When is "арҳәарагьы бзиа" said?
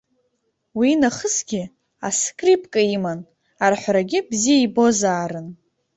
3.63-4.57